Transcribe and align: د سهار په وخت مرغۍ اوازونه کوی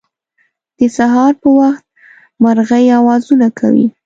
د 0.77 0.79
سهار 0.97 1.33
په 1.41 1.49
وخت 1.59 1.83
مرغۍ 2.43 2.85
اوازونه 2.99 3.47
کوی 3.59 3.85